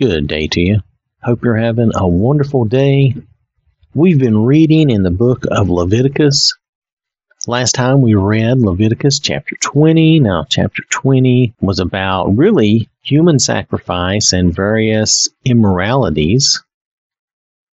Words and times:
Good 0.00 0.28
day 0.28 0.46
to 0.46 0.60
you. 0.60 0.80
Hope 1.24 1.42
you're 1.42 1.56
having 1.56 1.90
a 1.92 2.06
wonderful 2.06 2.64
day. 2.66 3.16
We've 3.94 4.20
been 4.20 4.44
reading 4.44 4.90
in 4.90 5.02
the 5.02 5.10
book 5.10 5.42
of 5.50 5.68
Leviticus. 5.68 6.56
Last 7.48 7.74
time 7.74 8.00
we 8.00 8.14
read 8.14 8.60
Leviticus 8.60 9.18
chapter 9.18 9.56
20. 9.60 10.20
Now, 10.20 10.46
chapter 10.48 10.84
20 10.88 11.52
was 11.60 11.80
about 11.80 12.36
really 12.36 12.88
human 13.02 13.40
sacrifice 13.40 14.32
and 14.32 14.54
various 14.54 15.30
immoralities. 15.44 16.62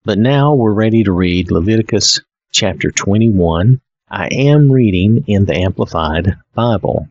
But 0.04 0.18
now 0.18 0.54
we're 0.54 0.72
ready 0.72 1.04
to 1.04 1.12
read 1.12 1.52
Leviticus 1.52 2.20
chapter 2.50 2.90
21. 2.90 3.80
I 4.10 4.26
am 4.26 4.72
reading 4.72 5.22
in 5.28 5.44
the 5.44 5.54
Amplified 5.54 6.34
Bible. 6.52 7.06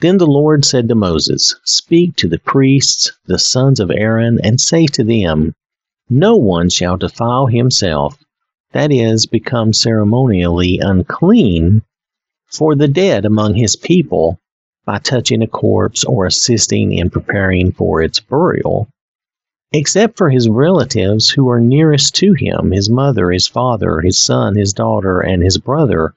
Then 0.00 0.18
the 0.18 0.26
Lord 0.26 0.64
said 0.64 0.88
to 0.88 0.94
Moses, 0.94 1.56
Speak 1.64 2.14
to 2.16 2.28
the 2.28 2.38
priests, 2.38 3.10
the 3.26 3.38
sons 3.38 3.80
of 3.80 3.90
Aaron, 3.90 4.38
and 4.44 4.60
say 4.60 4.86
to 4.86 5.02
them, 5.02 5.54
No 6.08 6.36
one 6.36 6.68
shall 6.70 6.96
defile 6.96 7.46
himself, 7.46 8.16
that 8.72 8.92
is, 8.92 9.26
become 9.26 9.72
ceremonially 9.72 10.78
unclean, 10.78 11.82
for 12.46 12.76
the 12.76 12.86
dead 12.86 13.24
among 13.24 13.54
his 13.54 13.74
people, 13.74 14.38
by 14.84 14.98
touching 14.98 15.42
a 15.42 15.48
corpse 15.48 16.04
or 16.04 16.26
assisting 16.26 16.92
in 16.92 17.10
preparing 17.10 17.72
for 17.72 18.00
its 18.00 18.20
burial, 18.20 18.88
except 19.72 20.16
for 20.16 20.30
his 20.30 20.48
relatives 20.48 21.28
who 21.30 21.48
are 21.50 21.60
nearest 21.60 22.14
to 22.14 22.34
him 22.34 22.70
his 22.70 22.88
mother, 22.88 23.32
his 23.32 23.48
father, 23.48 24.00
his 24.00 24.16
son, 24.16 24.54
his 24.54 24.72
daughter, 24.72 25.20
and 25.20 25.42
his 25.42 25.58
brother, 25.58 26.14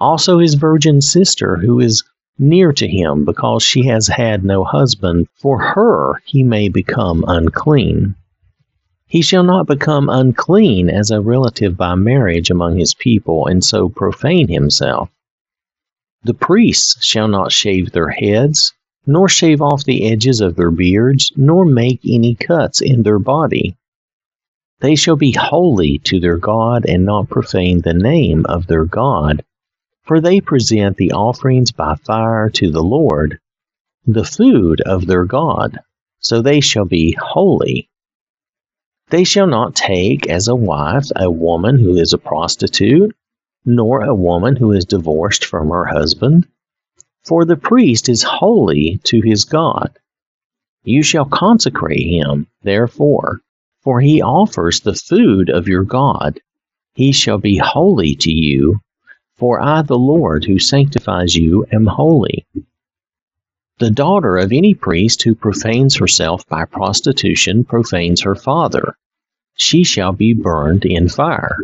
also 0.00 0.40
his 0.40 0.54
virgin 0.54 1.00
sister, 1.00 1.56
who 1.56 1.78
is 1.78 2.02
near 2.38 2.72
to 2.72 2.86
him 2.86 3.24
because 3.24 3.62
she 3.62 3.84
has 3.84 4.08
had 4.08 4.44
no 4.44 4.64
husband. 4.64 5.28
For 5.34 5.58
her 5.58 6.20
he 6.24 6.42
may 6.42 6.68
become 6.68 7.24
unclean. 7.26 8.14
He 9.06 9.22
shall 9.22 9.44
not 9.44 9.66
become 9.66 10.08
unclean 10.08 10.90
as 10.90 11.10
a 11.10 11.20
relative 11.20 11.76
by 11.76 11.94
marriage 11.94 12.50
among 12.50 12.76
his 12.76 12.94
people, 12.94 13.46
and 13.46 13.64
so 13.64 13.88
profane 13.88 14.48
himself. 14.48 15.08
The 16.24 16.34
priests 16.34 17.04
shall 17.04 17.28
not 17.28 17.52
shave 17.52 17.92
their 17.92 18.08
heads, 18.08 18.72
nor 19.06 19.28
shave 19.28 19.62
off 19.62 19.84
the 19.84 20.10
edges 20.10 20.40
of 20.40 20.56
their 20.56 20.72
beards, 20.72 21.30
nor 21.36 21.64
make 21.64 22.00
any 22.04 22.34
cuts 22.34 22.80
in 22.80 23.04
their 23.04 23.20
body. 23.20 23.76
They 24.80 24.96
shall 24.96 25.16
be 25.16 25.32
holy 25.32 25.98
to 25.98 26.18
their 26.18 26.36
God, 26.36 26.84
and 26.84 27.04
not 27.04 27.28
profane 27.28 27.82
the 27.82 27.94
name 27.94 28.44
of 28.46 28.66
their 28.66 28.84
God, 28.84 29.44
for 30.06 30.20
they 30.20 30.40
present 30.40 30.96
the 30.96 31.12
offerings 31.12 31.72
by 31.72 31.96
fire 31.96 32.48
to 32.50 32.70
the 32.70 32.82
Lord, 32.82 33.40
the 34.06 34.24
food 34.24 34.80
of 34.82 35.06
their 35.06 35.24
God, 35.24 35.80
so 36.20 36.40
they 36.40 36.60
shall 36.60 36.84
be 36.84 37.16
holy. 37.20 37.90
They 39.10 39.24
shall 39.24 39.46
not 39.46 39.74
take 39.74 40.28
as 40.28 40.48
a 40.48 40.54
wife 40.54 41.06
a 41.16 41.30
woman 41.30 41.78
who 41.78 41.96
is 41.96 42.12
a 42.12 42.18
prostitute, 42.18 43.14
nor 43.64 44.02
a 44.02 44.14
woman 44.14 44.54
who 44.54 44.72
is 44.72 44.84
divorced 44.84 45.44
from 45.44 45.70
her 45.70 45.86
husband, 45.86 46.46
for 47.24 47.44
the 47.44 47.56
priest 47.56 48.08
is 48.08 48.22
holy 48.22 49.00
to 49.04 49.20
his 49.20 49.44
God. 49.44 49.98
You 50.84 51.02
shall 51.02 51.24
consecrate 51.24 52.06
him, 52.06 52.46
therefore, 52.62 53.40
for 53.82 54.00
he 54.00 54.22
offers 54.22 54.80
the 54.80 54.94
food 54.94 55.50
of 55.50 55.66
your 55.66 55.82
God. 55.82 56.40
He 56.94 57.10
shall 57.10 57.38
be 57.38 57.58
holy 57.58 58.14
to 58.16 58.30
you, 58.30 58.80
for 59.36 59.60
I, 59.60 59.82
the 59.82 59.98
Lord, 59.98 60.44
who 60.44 60.58
sanctifies 60.58 61.34
you, 61.34 61.66
am 61.70 61.86
holy. 61.86 62.46
The 63.78 63.90
daughter 63.90 64.38
of 64.38 64.52
any 64.52 64.72
priest 64.72 65.22
who 65.22 65.34
profanes 65.34 65.96
herself 65.96 66.48
by 66.48 66.64
prostitution 66.64 67.64
profanes 67.64 68.22
her 68.22 68.34
father. 68.34 68.96
She 69.54 69.84
shall 69.84 70.12
be 70.12 70.32
burned 70.32 70.86
in 70.86 71.08
fire. 71.08 71.58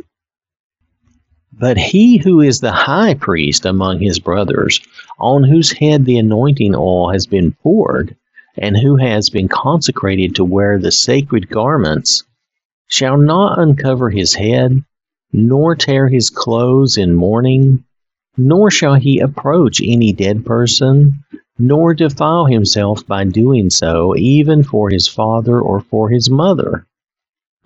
But 1.53 1.79
he 1.79 2.19
who 2.19 2.41
is 2.41 2.61
the 2.61 2.73
high 2.73 3.15
priest 3.15 3.65
among 3.65 4.01
his 4.01 4.19
brothers, 4.19 4.81
on 5.19 5.45
whose 5.45 5.73
head 5.73 6.05
the 6.05 6.19
anointing 6.19 6.75
oil 6.75 7.11
has 7.11 7.27
been 7.27 7.53
poured, 7.53 8.17
and 8.59 8.77
who 8.77 8.97
has 8.97 9.31
been 9.31 9.49
consecrated 9.49 10.35
to 10.35 10.45
wear 10.45 10.79
the 10.79 10.93
sacred 10.93 11.49
garments, 11.49 12.25
shall 12.87 13.17
not 13.17 13.59
uncover 13.59 14.11
his 14.11 14.35
head, 14.35 14.85
nor 15.33 15.75
tear 15.75 16.09
his 16.09 16.31
clothes 16.31 16.99
in 16.99 17.15
mourning, 17.15 17.85
nor 18.37 18.71
shall 18.71 18.95
he 18.95 19.19
approach 19.19 19.81
any 19.83 20.13
dead 20.13 20.45
person, 20.45 21.25
nor 21.59 21.95
defile 21.95 22.47
himself 22.47 23.07
by 23.07 23.25
doing 23.25 23.71
so, 23.71 24.15
even 24.17 24.63
for 24.63 24.91
his 24.91 25.07
father 25.09 25.61
or 25.61 25.81
for 25.81 26.09
his 26.09 26.29
mother. 26.29 26.87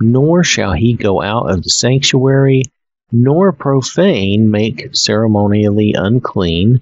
Nor 0.01 0.45
shall 0.45 0.73
he 0.73 0.93
go 0.93 1.23
out 1.23 1.51
of 1.51 1.63
the 1.63 1.71
sanctuary, 1.71 2.65
nor 3.13 3.53
profane 3.53 4.51
make 4.51 4.95
ceremonially 4.95 5.93
unclean 5.95 6.81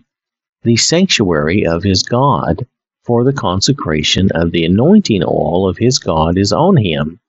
the 0.62 0.76
sanctuary 0.76 1.66
of 1.66 1.82
his 1.82 2.02
God, 2.02 2.66
for 3.04 3.22
the 3.22 3.34
consecration 3.34 4.30
of 4.32 4.50
the 4.50 4.64
anointing 4.64 5.22
oil 5.22 5.68
of 5.68 5.76
his 5.76 5.98
God 5.98 6.38
is 6.38 6.52
on 6.52 6.78
him. 6.78 7.20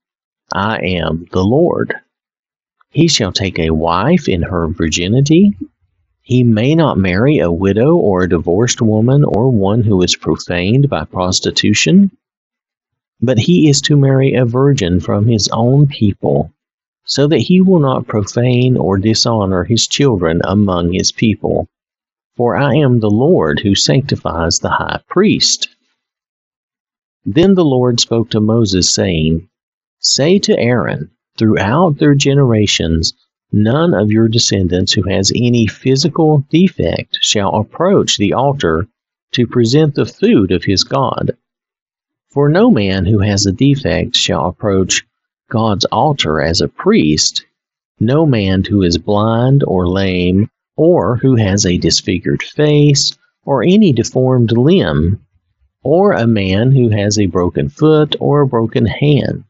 I 0.54 0.78
am 0.78 1.28
the 1.32 1.44
Lord. 1.44 1.94
He 2.96 3.10
shall 3.10 3.34
take 3.34 3.60
a 3.60 3.72
wife 3.72 4.30
in 4.30 4.42
her 4.44 4.70
virginity. 4.70 5.52
He 6.22 6.46
may 6.46 6.76
not 6.76 6.98
marry 6.98 7.40
a 7.40 7.52
widow 7.52 7.98
or 7.98 8.24
a 8.24 8.30
divorced 8.30 8.82
woman 8.82 9.26
or 9.26 9.50
one 9.50 9.84
who 9.84 10.02
is 10.02 10.16
profaned 10.16 10.88
by 10.88 11.04
prostitution, 11.04 12.10
but 13.20 13.38
he 13.38 13.68
is 13.68 13.82
to 13.82 13.98
marry 13.98 14.34
a 14.34 14.46
virgin 14.46 15.02
from 15.02 15.28
his 15.28 15.50
own 15.50 15.88
people, 15.88 16.54
so 17.04 17.28
that 17.28 17.40
he 17.40 17.60
will 17.60 17.82
not 17.82 18.08
profane 18.08 18.78
or 18.78 18.98
dishonor 18.98 19.66
his 19.66 19.88
children 19.88 20.40
among 20.46 20.94
his 20.94 21.12
people. 21.12 21.68
For 22.38 22.56
I 22.56 22.76
am 22.76 23.02
the 23.02 23.12
Lord 23.12 23.60
who 23.60 23.76
sanctifies 23.76 24.60
the 24.60 24.70
high 24.70 25.02
priest. 25.10 25.68
Then 27.26 27.56
the 27.56 27.66
Lord 27.66 28.00
spoke 28.00 28.30
to 28.30 28.40
Moses, 28.40 28.90
saying, 28.90 29.50
Say 30.00 30.40
to 30.40 30.58
Aaron, 30.58 31.12
Throughout 31.38 31.98
their 31.98 32.16
generations, 32.16 33.14
none 33.52 33.94
of 33.94 34.10
your 34.10 34.30
descendants 34.30 34.94
who 34.94 35.04
has 35.10 35.34
any 35.36 35.68
physical 35.68 36.46
defect 36.50 37.18
shall 37.20 37.56
approach 37.56 38.16
the 38.16 38.32
altar 38.32 38.88
to 39.34 39.46
present 39.46 39.96
the 39.96 40.06
food 40.06 40.54
of 40.54 40.64
his 40.64 40.86
God. 40.86 41.36
For 42.30 42.48
no 42.48 42.72
man 42.72 43.06
who 43.06 43.20
has 43.20 43.46
a 43.46 43.52
defect 43.52 44.16
shall 44.16 44.46
approach 44.46 45.06
God's 45.50 45.84
altar 45.92 46.42
as 46.42 46.62
a 46.62 46.70
priest, 46.70 47.46
no 48.00 48.26
man 48.26 48.64
who 48.64 48.82
is 48.82 48.98
blind 48.98 49.62
or 49.68 49.90
lame, 49.90 50.50
or 50.78 51.18
who 51.18 51.36
has 51.36 51.66
a 51.66 51.78
disfigured 51.78 52.44
face, 52.44 53.18
or 53.44 53.62
any 53.62 53.92
deformed 53.92 54.54
limb, 54.54 55.20
or 55.84 56.14
a 56.14 56.28
man 56.28 56.72
who 56.72 56.88
has 56.90 57.20
a 57.20 57.26
broken 57.26 57.68
foot 57.68 58.16
or 58.22 58.42
a 58.42 58.48
broken 58.48 58.86
hand 58.86 59.44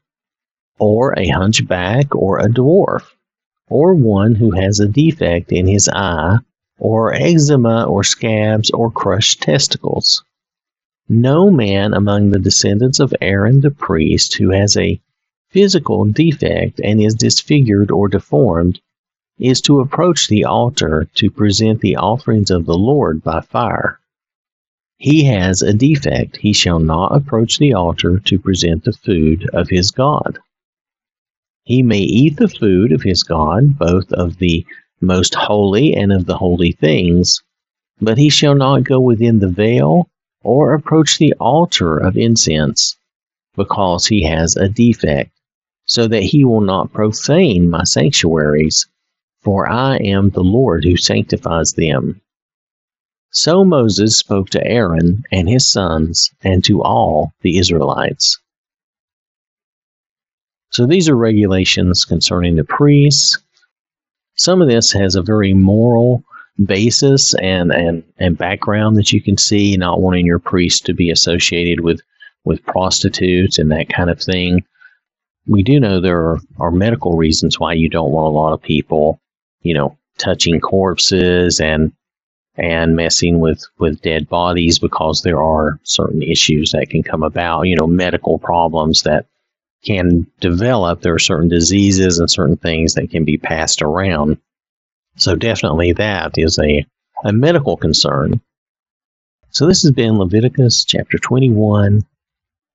or 0.80 1.14
a 1.18 1.28
hunchback, 1.28 2.14
or 2.16 2.40
a 2.40 2.48
dwarf, 2.48 3.04
or 3.68 3.94
one 3.94 4.36
who 4.36 4.52
has 4.52 4.80
a 4.80 4.88
defect 4.88 5.52
in 5.52 5.68
his 5.68 5.88
eye, 5.90 6.38
or 6.78 7.14
eczema, 7.14 7.86
or 7.86 8.04
scabs, 8.04 8.70
or 8.72 8.92
crushed 8.92 9.42
testicles. 9.42 10.24
No 11.08 11.52
man 11.52 11.94
among 11.94 12.30
the 12.30 12.40
descendants 12.40 13.00
of 13.00 13.14
Aaron 13.22 13.62
the 13.62 13.72
priest 13.72 14.36
who 14.36 14.50
has 14.50 14.76
a 14.76 15.00
physical 15.50 16.06
defect 16.06 16.82
and 16.84 17.00
is 17.00 17.16
disfigured 17.16 17.92
or 17.92 18.08
deformed 18.08 18.80
is 19.38 19.62
to 19.62 19.80
approach 19.80 20.28
the 20.28 20.46
altar 20.46 21.08
to 21.16 21.30
present 21.30 21.82
the 21.82 21.96
offerings 21.96 22.50
of 22.52 22.66
the 22.66 22.78
Lord 22.78 23.24
by 23.24 23.42
fire. 23.42 24.00
He 24.98 25.26
has 25.26 25.62
a 25.62 25.74
defect, 25.74 26.38
he 26.38 26.54
shall 26.54 26.80
not 26.80 27.16
approach 27.16 27.60
the 27.60 27.74
altar 27.74 28.20
to 28.20 28.40
present 28.40 28.84
the 28.84 28.94
food 28.94 29.50
of 29.54 29.70
his 29.70 29.92
God. 29.92 30.40
He 31.66 31.82
may 31.82 32.00
eat 32.00 32.38
the 32.38 32.48
food 32.48 32.92
of 32.92 33.02
his 33.02 33.24
God, 33.24 33.78
both 33.78 34.12
of 34.14 34.38
the 34.38 34.66
most 35.02 35.34
holy 35.34 35.96
and 35.96 36.14
of 36.14 36.26
the 36.26 36.38
holy 36.38 36.72
things, 36.72 37.42
but 38.00 38.20
he 38.20 38.30
shall 38.30 38.54
not 38.54 38.84
go 38.84 39.00
within 39.00 39.40
the 39.40 39.50
veil 39.50 40.08
or 40.44 40.74
approach 40.74 41.18
the 41.18 41.34
altar 41.40 41.98
of 41.98 42.18
incense, 42.18 42.96
because 43.56 44.06
he 44.06 44.22
has 44.22 44.56
a 44.56 44.70
defect, 44.70 45.32
so 45.86 46.08
that 46.08 46.22
he 46.22 46.46
will 46.46 46.62
not 46.62 46.94
profane 46.94 47.68
my 47.68 47.84
sanctuaries, 47.84 48.86
for 49.42 49.68
I 49.68 49.98
am 49.98 50.30
the 50.30 50.44
Lord 50.44 50.84
who 50.84 50.98
sanctifies 50.98 51.74
them. 51.74 52.22
So 53.32 53.66
Moses 53.66 54.16
spoke 54.16 54.50
to 54.52 54.66
Aaron 54.66 55.24
and 55.32 55.50
his 55.50 55.68
sons 55.68 56.30
and 56.44 56.64
to 56.66 56.84
all 56.84 57.34
the 57.42 57.58
Israelites. 57.58 58.40
So 60.76 60.86
these 60.86 61.08
are 61.08 61.16
regulations 61.16 62.04
concerning 62.04 62.58
the 62.58 62.66
priests. 62.66 63.38
Some 64.36 64.62
of 64.62 64.68
this 64.68 64.92
has 64.92 65.16
a 65.16 65.22
very 65.22 65.54
moral 65.54 66.22
basis 66.66 67.34
and, 67.36 67.72
and, 67.72 68.04
and 68.18 68.38
background 68.38 68.98
that 68.98 69.14
you 69.14 69.22
can 69.22 69.38
see, 69.38 69.78
not 69.78 70.02
wanting 70.02 70.26
your 70.26 70.38
priest 70.38 70.86
to 70.88 70.94
be 70.94 71.10
associated 71.10 71.80
with 71.80 72.02
with 72.44 72.66
prostitutes 72.66 73.58
and 73.58 73.72
that 73.72 73.88
kind 73.88 74.10
of 74.10 74.22
thing. 74.22 74.66
We 75.48 75.64
do 75.64 75.80
know 75.80 76.02
there 76.02 76.20
are, 76.20 76.40
are 76.60 76.72
medical 76.72 77.16
reasons 77.16 77.58
why 77.58 77.72
you 77.72 77.88
don't 77.88 78.12
want 78.12 78.28
a 78.28 78.38
lot 78.38 78.52
of 78.52 78.62
people, 78.62 79.22
you 79.62 79.74
know, 79.74 79.98
touching 80.18 80.60
corpses 80.60 81.62
and 81.62 81.94
and 82.58 82.98
messing 82.98 83.40
with 83.40 83.64
with 83.80 84.02
dead 84.02 84.28
bodies 84.28 84.78
because 84.78 85.22
there 85.22 85.42
are 85.42 85.80
certain 85.84 86.22
issues 86.22 86.74
that 86.74 86.90
can 86.90 87.02
come 87.02 87.24
about, 87.24 87.62
you 87.62 87.78
know, 87.78 87.88
medical 87.88 88.40
problems 88.40 89.04
that 89.04 89.26
can 89.86 90.28
develop. 90.40 91.02
There 91.02 91.14
are 91.14 91.20
certain 91.20 91.48
diseases 91.48 92.20
and 92.20 92.30
certain 92.30 92.58
things 92.58 92.96
that 92.96 93.12
can 93.12 93.24
be 93.24 93.38
passed 93.38 93.82
around. 93.82 94.38
So 95.18 95.36
definitely 95.36 95.94
that 95.94 96.38
is 96.38 96.60
a, 96.60 96.86
a 97.24 97.32
medical 97.32 97.78
concern. 97.78 98.42
So 99.52 99.68
this 99.68 99.84
has 99.84 99.92
been 99.92 100.18
Leviticus 100.18 100.84
chapter 100.84 101.18
21. 101.18 102.02
I 102.02 102.04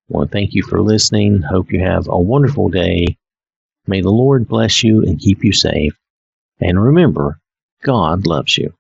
want 0.09 0.31
to 0.31 0.33
thank 0.33 0.55
you 0.55 0.63
for 0.63 0.81
listening. 0.81 1.43
Hope 1.43 1.73
you 1.73 1.81
have 1.81 2.09
a 2.09 2.19
wonderful 2.19 2.69
day. 2.69 3.19
May 3.87 4.01
the 4.01 4.11
Lord 4.11 4.49
bless 4.49 4.83
you 4.83 5.03
and 5.03 5.19
keep 5.19 5.45
you 5.45 5.53
safe. 5.53 5.99
And 6.61 6.83
remember, 6.83 7.39
God 7.83 8.27
loves 8.27 8.57
you. 8.57 8.75